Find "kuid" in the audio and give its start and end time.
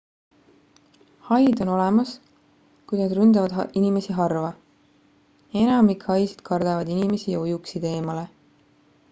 2.93-3.01